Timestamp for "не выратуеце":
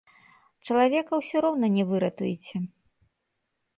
1.77-2.57